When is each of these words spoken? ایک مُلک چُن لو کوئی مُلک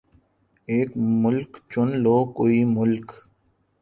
ایک 0.71 0.89
مُلک 1.21 1.51
چُن 1.71 1.89
لو 2.03 2.17
کوئی 2.35 2.59
مُلک 2.75 3.07